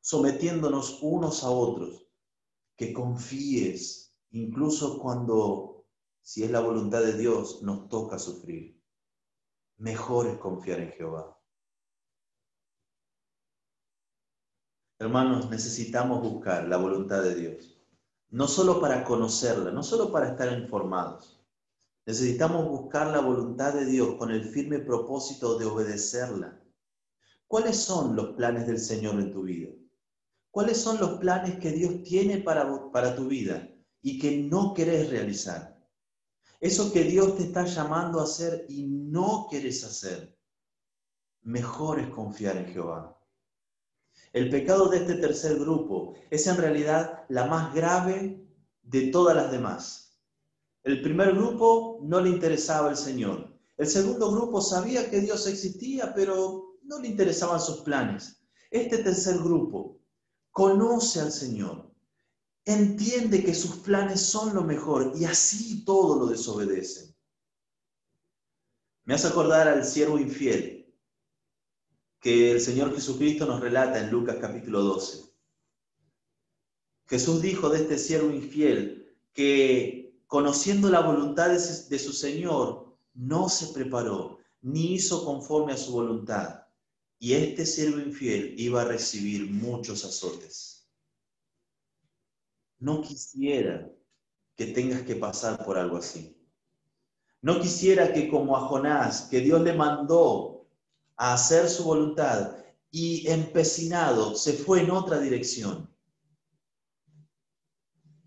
[0.00, 2.06] sometiéndonos unos a otros,
[2.76, 5.84] que confíes incluso cuando
[6.22, 8.80] si es la voluntad de Dios, nos toca sufrir.
[9.78, 11.36] Mejor es confiar en Jehová.
[15.00, 17.73] Hermanos, necesitamos buscar la voluntad de Dios,
[18.34, 21.40] no solo para conocerla, no solo para estar informados.
[22.04, 26.60] Necesitamos buscar la voluntad de Dios con el firme propósito de obedecerla.
[27.46, 29.70] ¿Cuáles son los planes del Señor en tu vida?
[30.50, 33.70] ¿Cuáles son los planes que Dios tiene para, para tu vida
[34.02, 35.80] y que no querés realizar?
[36.58, 40.36] Eso que Dios te está llamando a hacer y no quieres hacer,
[41.42, 43.16] mejor es confiar en Jehová.
[44.32, 48.44] El pecado de este tercer grupo es en realidad la más grave
[48.82, 50.18] de todas las demás.
[50.82, 53.56] El primer grupo no le interesaba el Señor.
[53.76, 58.42] El segundo grupo sabía que Dios existía, pero no le interesaban sus planes.
[58.70, 60.00] Este tercer grupo
[60.50, 61.90] conoce al Señor,
[62.64, 67.14] entiende que sus planes son lo mejor y así todo lo desobedece.
[69.04, 70.73] Me hace acordar al siervo infiel
[72.24, 75.30] que el Señor Jesucristo nos relata en Lucas capítulo 12.
[77.06, 83.74] Jesús dijo de este siervo infiel que conociendo la voluntad de su Señor, no se
[83.74, 86.62] preparó ni hizo conforme a su voluntad.
[87.18, 90.88] Y este siervo infiel iba a recibir muchos azotes.
[92.78, 93.92] No quisiera
[94.56, 96.34] que tengas que pasar por algo así.
[97.42, 100.53] No quisiera que como a Jonás, que Dios le mandó
[101.16, 102.56] a hacer su voluntad
[102.90, 105.92] y empecinado se fue en otra dirección.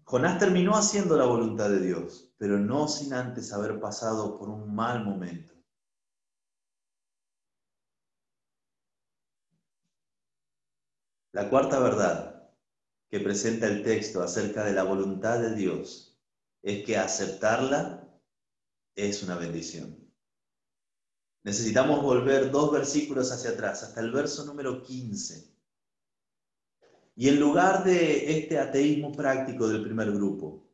[0.04, 4.74] Jonás terminó haciendo la voluntad de Dios, pero no sin antes haber pasado por un
[4.74, 5.54] mal momento.
[11.34, 12.52] La cuarta verdad
[13.10, 16.20] que presenta el texto acerca de la voluntad de Dios
[16.62, 18.10] es que aceptarla
[18.96, 20.07] es una bendición.
[21.48, 25.50] Necesitamos volver dos versículos hacia atrás, hasta el verso número 15.
[27.16, 30.68] Y en lugar de este ateísmo práctico del primer grupo,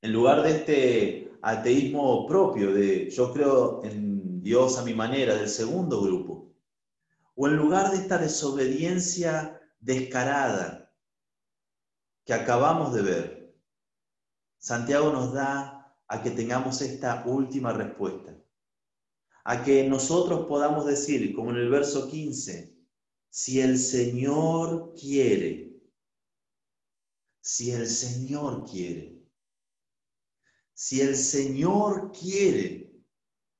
[0.00, 5.50] en lugar de este ateísmo propio de yo creo en Dios a mi manera del
[5.50, 6.50] segundo grupo,
[7.34, 10.94] o en lugar de esta desobediencia descarada
[12.24, 13.54] que acabamos de ver,
[14.56, 18.35] Santiago nos da a que tengamos esta última respuesta,
[19.48, 22.74] a que nosotros podamos decir, como en el verso 15,
[23.30, 25.80] si el Señor quiere,
[27.40, 29.22] si el Señor quiere.
[30.74, 32.92] Si el Señor quiere,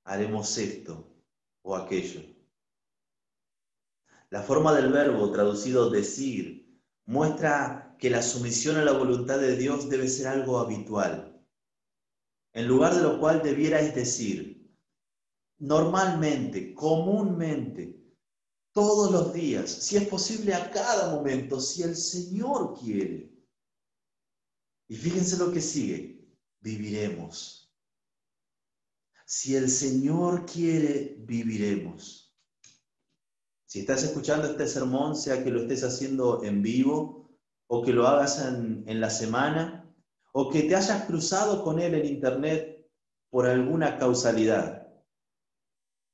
[0.02, 1.14] haremos esto
[1.62, 2.20] o aquello.
[4.30, 9.88] La forma del verbo traducido decir muestra que la sumisión a la voluntad de Dios
[9.88, 11.40] debe ser algo habitual,
[12.54, 14.55] en lugar de lo cual debierais decir,
[15.58, 17.96] normalmente, comúnmente,
[18.72, 23.32] todos los días, si es posible a cada momento, si el Señor quiere.
[24.88, 26.28] Y fíjense lo que sigue,
[26.60, 27.74] viviremos.
[29.24, 32.26] Si el Señor quiere, viviremos.
[33.66, 37.28] Si estás escuchando este sermón, sea que lo estés haciendo en vivo
[37.66, 39.92] o que lo hagas en, la semana
[40.32, 42.88] o que te hayas cruzado con él en internet
[43.30, 44.85] por alguna causalidad,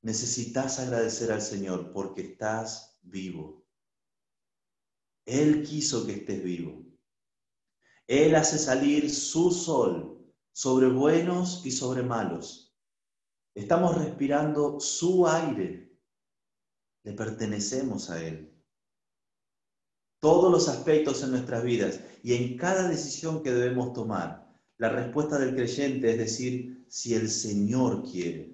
[0.03, 3.65] necesitas agradecer al Señor porque estás vivo.
[5.25, 6.85] Él quiso que estés vivo.
[8.07, 12.75] Él hace salir su sol sobre buenos y sobre malos.
[13.55, 15.97] Estamos respirando su aire.
[17.03, 18.53] Le pertenecemos a Él.
[20.19, 25.37] Todos los aspectos en nuestras vidas y en cada decisión que debemos tomar, la respuesta
[25.37, 28.52] del creyente es decir, si el Señor quiere.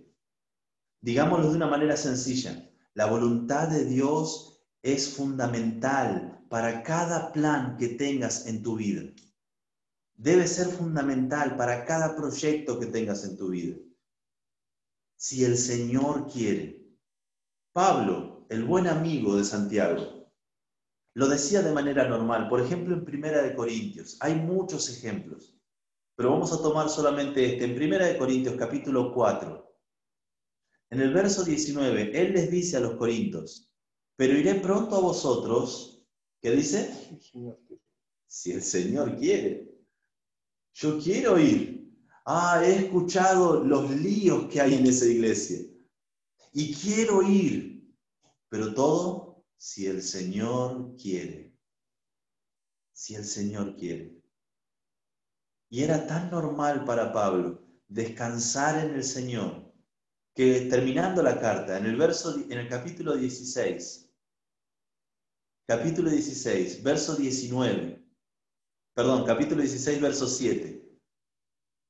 [1.01, 7.89] Digámoslo de una manera sencilla, la voluntad de Dios es fundamental para cada plan que
[7.89, 9.03] tengas en tu vida
[10.19, 13.77] debe ser fundamental para cada proyecto que tengas en tu vida.
[15.17, 16.77] Si el Señor quiere.
[17.71, 20.29] Pablo, el buen amigo de Santiago,
[21.15, 22.49] lo decía de manera normal.
[22.49, 24.17] Por ejemplo, en Primera de Corintios.
[24.19, 25.57] Hay muchos ejemplos,
[26.15, 27.63] pero vamos a tomar solamente este.
[27.63, 29.68] En Primera de Corintios, capítulo 4.
[30.91, 33.71] En el verso 19, él les dice a los corintios,
[34.15, 36.04] pero iré pronto a vosotros,
[36.41, 36.91] ¿qué dice?
[38.28, 39.78] Si el Señor quiere.
[40.73, 41.93] Yo quiero ir.
[42.25, 45.60] Ah, he escuchado los líos que hay en esa iglesia.
[46.54, 47.95] Y quiero ir.
[48.49, 51.56] Pero todo si el Señor quiere.
[52.93, 54.21] Si el Señor quiere.
[55.69, 59.68] Y era tan normal para Pablo descansar en el Señor
[60.39, 64.10] terminando la carta, en el verso en el capítulo 16,
[65.67, 68.02] capítulo 16, verso 19,
[68.93, 70.97] perdón, capítulo 16, verso 7.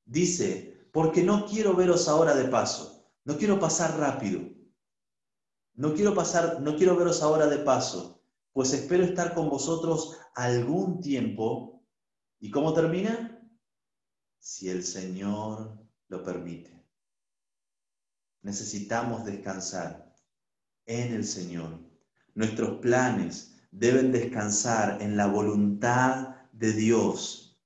[0.04, 4.40] Dice, porque no quiero veros ahora de paso, no quiero pasar rápido,
[5.74, 8.20] no quiero pasar, no quiero veros ahora de paso,
[8.52, 11.84] pues espero estar con vosotros algún tiempo.
[12.40, 13.48] ¿Y cómo termina?
[14.40, 16.79] Si el Señor lo permite.
[18.42, 20.14] Necesitamos descansar
[20.86, 21.78] en el Señor.
[22.34, 27.58] Nuestros planes deben descansar en la voluntad de Dios.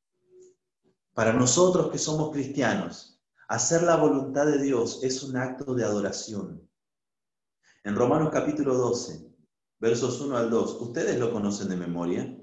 [1.12, 6.68] Para nosotros que somos cristianos, hacer la voluntad de Dios es un acto de adoración.
[7.84, 9.30] En Romanos capítulo 12,
[9.78, 12.36] versos 1 al 2, ustedes lo conocen de memoria.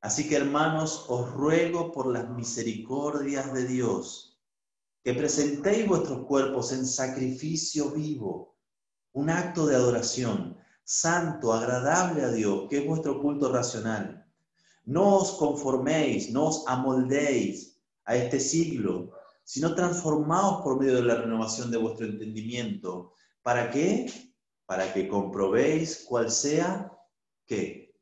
[0.00, 4.27] Así que hermanos, os ruego por las misericordias de Dios
[5.08, 8.58] que presentéis vuestros cuerpos en sacrificio vivo,
[9.14, 14.30] un acto de adoración, santo, agradable a Dios, que es vuestro culto racional.
[14.84, 21.14] No os conforméis, no os amoldéis a este siglo, sino transformaos por medio de la
[21.14, 23.14] renovación de vuestro entendimiento.
[23.42, 24.12] ¿Para qué?
[24.66, 26.92] Para que comprobéis cuál sea,
[27.46, 27.94] ¿qué?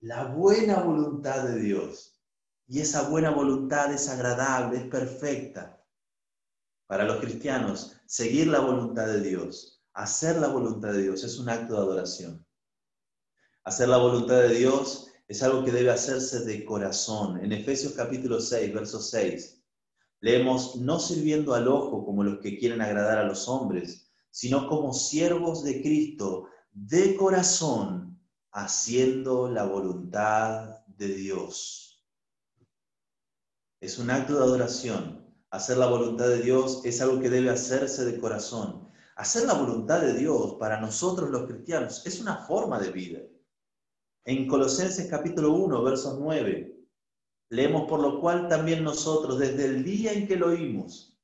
[0.00, 2.09] La buena voluntad de Dios.
[2.70, 5.84] Y esa buena voluntad es agradable, es perfecta.
[6.86, 11.48] Para los cristianos, seguir la voluntad de Dios, hacer la voluntad de Dios es un
[11.48, 12.46] acto de adoración.
[13.64, 17.42] Hacer la voluntad de Dios es algo que debe hacerse de corazón.
[17.42, 19.60] En Efesios capítulo 6, verso 6,
[20.20, 24.92] leemos, no sirviendo al ojo como los que quieren agradar a los hombres, sino como
[24.92, 31.89] siervos de Cristo, de corazón, haciendo la voluntad de Dios.
[33.80, 35.24] Es un acto de adoración.
[35.48, 38.90] Hacer la voluntad de Dios es algo que debe hacerse de corazón.
[39.16, 43.20] Hacer la voluntad de Dios para nosotros los cristianos es una forma de vida.
[44.26, 46.78] En Colosenses capítulo 1, versos 9,
[47.48, 51.18] leemos por lo cual también nosotros, desde el día en que lo oímos,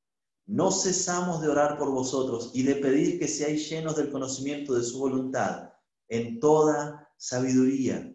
[0.47, 4.83] no cesamos de orar por vosotros y de pedir que seáis llenos del conocimiento de
[4.83, 5.75] su voluntad
[6.09, 8.15] en toda sabiduría,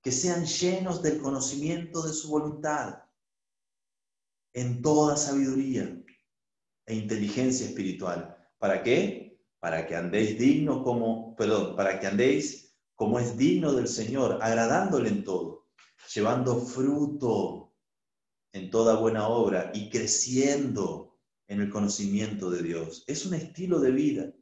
[0.00, 3.03] que sean llenos del conocimiento de su voluntad
[4.54, 6.00] en toda sabiduría
[6.86, 8.36] e inteligencia espiritual.
[8.58, 9.38] ¿Para qué?
[9.60, 15.08] Para que andéis digno como, perdón, para que andéis como es digno del Señor, agradándole
[15.08, 15.66] en todo,
[16.14, 17.74] llevando fruto
[18.52, 23.02] en toda buena obra y creciendo en el conocimiento de Dios.
[23.08, 24.32] Es un estilo de vida,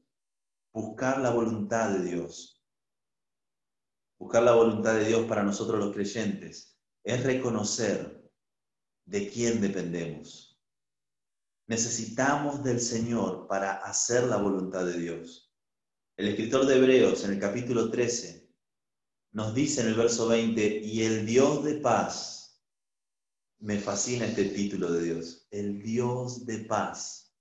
[0.72, 2.62] buscar la voluntad de Dios.
[4.18, 8.21] Buscar la voluntad de Dios para nosotros los creyentes es reconocer
[9.04, 10.60] de quién dependemos.
[11.66, 15.52] Necesitamos del Señor para hacer la voluntad de Dios.
[16.16, 18.42] El escritor de Hebreos en el capítulo 13
[19.32, 22.62] nos dice en el verso 20, y el Dios de paz,
[23.60, 27.32] me fascina este título de Dios, el Dios de paz,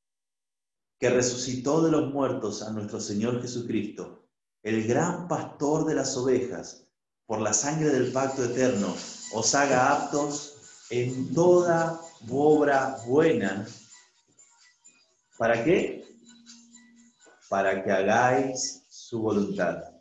[0.99, 4.29] que resucitó de los muertos a nuestro Señor Jesucristo,
[4.63, 6.87] el gran pastor de las ovejas,
[7.25, 8.95] por la sangre del pacto eterno,
[9.33, 10.60] os haga aptos
[10.91, 13.65] en toda obra buena.
[15.37, 16.05] ¿Para qué?
[17.49, 19.91] Para que hagáis su voluntad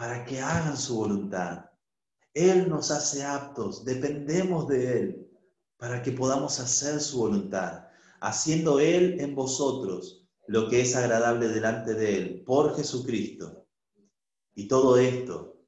[0.00, 1.66] para que hagan su voluntad.
[2.32, 5.30] Él nos hace aptos, dependemos de Él
[5.76, 7.84] para que podamos hacer su voluntad,
[8.22, 13.66] haciendo Él en vosotros lo que es agradable delante de Él, por Jesucristo.
[14.54, 15.59] Y todo esto,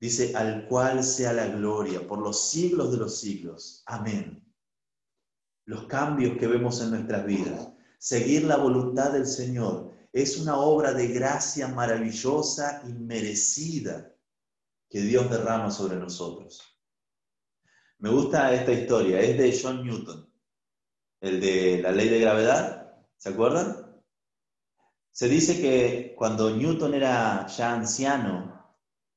[0.00, 3.82] dice, al cual sea la gloria por los siglos de los siglos.
[3.86, 4.42] Amén.
[5.66, 10.92] Los cambios que vemos en nuestras vidas, seguir la voluntad del Señor, es una obra
[10.92, 14.12] de gracia maravillosa y merecida
[14.88, 16.60] que Dios derrama sobre nosotros.
[17.98, 20.28] Me gusta esta historia, es de John Newton,
[21.20, 24.02] el de la ley de gravedad, ¿se acuerdan?
[25.12, 28.49] Se dice que cuando Newton era ya anciano,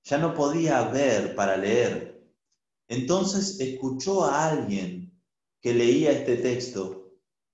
[0.03, 2.23] ya no podía ver para leer.
[2.87, 5.19] Entonces escuchó a alguien
[5.61, 7.11] que leía este texto,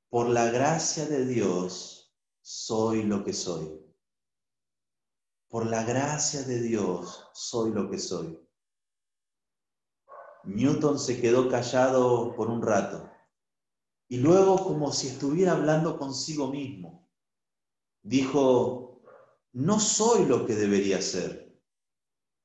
[0.10, 3.80] por la gracia de Dios, soy lo que soy.
[5.48, 8.40] Por la gracia de Dios, soy lo que soy.
[10.46, 13.10] Newton se quedó callado por un rato
[14.12, 17.08] y luego, como si estuviera hablando consigo mismo,
[18.02, 19.04] dijo,
[19.54, 21.49] no soy lo que debería ser.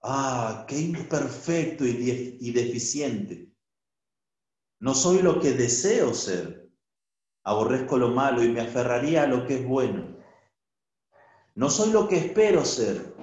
[0.07, 3.51] Ah, qué imperfecto y, deficiente.
[4.79, 6.71] No soy lo que deseo ser
[7.43, 10.19] aborrezco lo malo y me aferraría a lo que es bueno.
[11.55, 13.15] No soy lo que espero ser.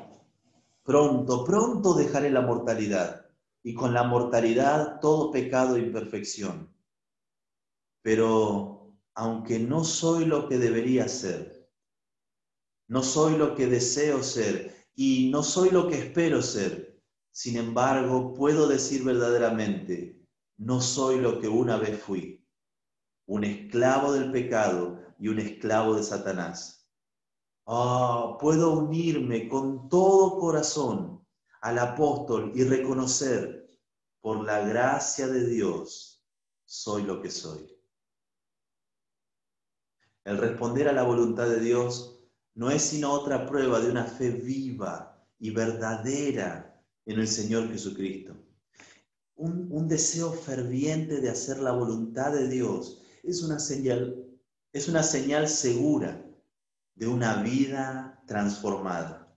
[0.82, 3.28] Pronto, pronto dejaré la mortalidad
[3.62, 6.74] y con la mortalidad todo pecado e imperfección.
[8.02, 11.70] Pero aunque no soy lo que debería ser,
[12.88, 18.34] no soy lo que deseo ser y no soy lo que espero ser, sin embargo
[18.34, 20.22] puedo decir verdaderamente,
[20.58, 22.42] no soy lo que una vez fui
[23.32, 26.86] un esclavo del pecado y un esclavo de Satanás.
[27.66, 31.26] Ah, puedo unirme con todo corazón
[31.62, 33.70] al apóstol y reconocer,
[34.20, 36.24] por la gracia de Dios,
[36.66, 37.74] soy lo que soy.
[40.26, 42.21] El responder a la voluntad de Dios
[42.56, 48.36] no es sino otra prueba de una fe viva y verdadera en el Señor Jesucristo.
[49.36, 54.24] Un, deseo ferviente de hacer la voluntad de Dios es una señal,
[54.72, 56.24] es una señal segura
[56.96, 59.36] de una vida transformada.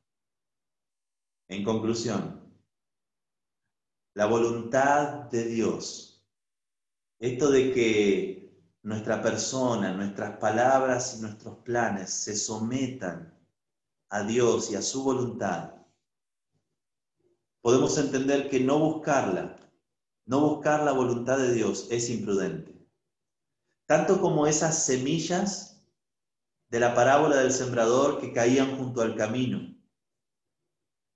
[1.49, 2.53] En conclusión,
[4.15, 6.23] la voluntad de Dios,
[7.19, 8.44] esto de que
[8.85, 13.35] nuestra persona, nuestras palabras y nuestros planes se sometan
[14.11, 15.73] a Dios y a su voluntad,
[17.63, 19.57] podemos entender que no buscarla,
[20.27, 22.73] no buscar la voluntad de Dios es imprudente.
[23.87, 25.85] tanto como esas semillas
[26.71, 29.75] de la parábola del sembrador que caían junto al camino.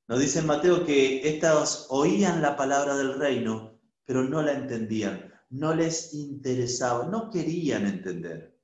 [0.06, 5.74] Nos dice Mateo que estas oían la palabra del reino, pero no la entendían, no
[5.74, 8.58] les interesaba, no querían entender.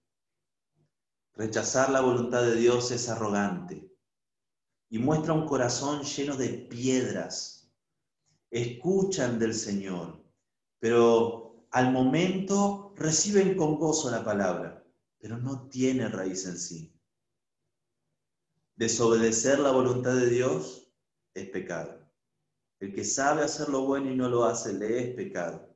[1.34, 3.90] Rechazar la voluntad de Dios es arrogante
[4.90, 7.72] y muestra un corazón lleno de piedras.
[8.50, 10.24] Escuchan del Señor,
[10.78, 14.84] pero al momento reciben con gozo la palabra,
[15.18, 16.94] pero no tiene raíz en sí.
[18.76, 20.92] Desobedecer la voluntad de Dios
[21.34, 22.08] es pecado.
[22.78, 25.73] El que sabe hacer lo bueno y no lo hace, le es pecado.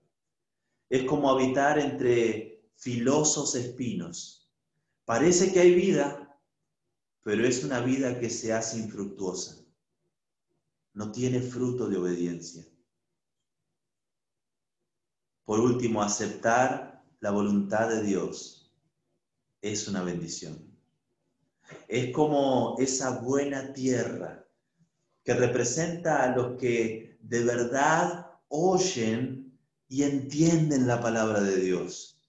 [0.88, 4.50] Es como habitar entre filosos espinos.
[5.04, 6.38] Parece que hay vida,
[7.22, 9.56] pero es una vida que se hace infructuosa.
[10.94, 12.66] No tiene fruto de obediencia.
[15.44, 18.70] Por último, aceptar la voluntad de Dios
[19.60, 20.76] es una bendición.
[21.86, 24.46] Es como esa buena tierra
[25.24, 29.47] que representa a los que de verdad oyen
[29.88, 32.20] y entienden la palabra de Dios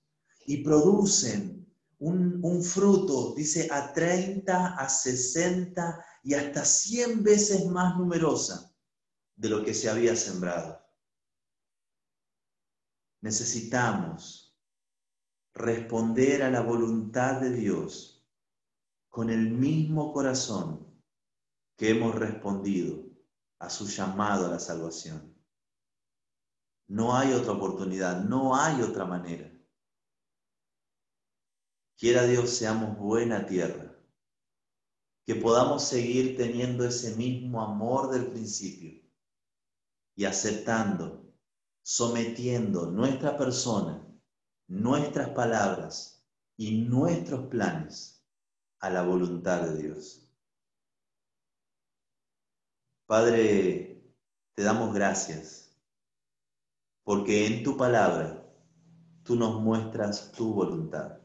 [0.46, 1.60] y producen
[2.00, 8.74] un, fruto, dice, a 30, a 60 y hasta 100 veces más numerosa
[9.36, 10.82] de lo que se había sembrado.
[13.22, 14.58] Necesitamos
[15.54, 18.26] responder a la voluntad de Dios
[19.10, 20.90] con el mismo corazón
[21.76, 23.04] que hemos respondido
[23.60, 25.29] a su llamado a la salvación.
[26.90, 29.48] No hay otra oportunidad, no hay otra manera.
[31.96, 33.96] Quiera Dios seamos buena tierra,
[35.24, 39.08] que podamos seguir teniendo ese mismo amor del principio
[40.16, 41.32] y aceptando
[41.84, 44.04] sometiendo nuestra persona,
[44.68, 46.26] nuestras palabras
[46.58, 48.26] y nuestros planes
[48.80, 50.28] a la voluntad de Dios.
[53.06, 54.04] Padre,
[54.56, 55.59] te damos gracias
[57.10, 58.48] porque en tu palabra
[59.24, 61.18] tú nos muestras tu voluntad.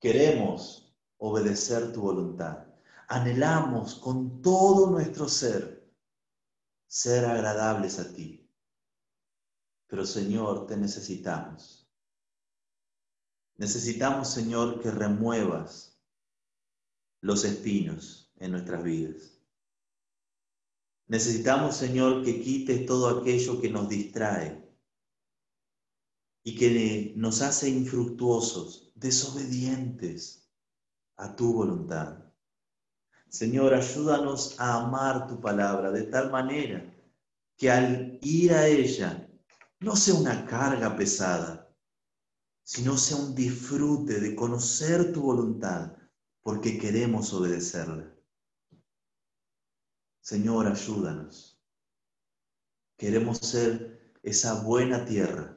[0.00, 2.66] Queremos obedecer tu voluntad.
[3.06, 5.88] Anhelamos con todo nuestro ser
[6.88, 8.50] ser agradables a ti
[9.86, 11.88] pero Señor, te necesitamos.
[13.58, 16.02] Necesitamos, Señor, que remuevas
[17.20, 19.37] los espinos en nuestras vidas.
[21.08, 24.62] Necesitamos, Señor, que quites todo aquello que nos distrae
[26.44, 30.48] y que nos hace infructuosos, desobedientes
[31.16, 32.24] a tu voluntad.
[33.30, 36.94] Señor, ayúdanos a amar tu palabra de tal manera
[37.56, 39.28] que al ir a ella
[39.80, 41.74] no sea una carga pesada,
[42.64, 45.96] sino sea un disfrute de conocer tu voluntad
[46.42, 48.17] porque queremos obedecerla.
[50.28, 51.58] Señor, ayúdanos.
[52.98, 55.56] Queremos ser esa buena tierra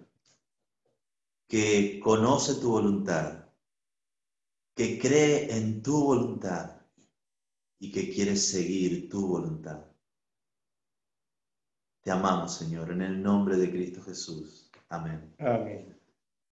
[1.46, 3.50] que conoce tu voluntad,
[4.74, 6.84] que cree en tu voluntad
[7.80, 9.84] y que quiere seguir tu voluntad.
[12.02, 14.72] Te amamos, Señor, en el nombre de Cristo Jesús.
[14.88, 15.36] Amén.
[15.40, 16.01] Amén.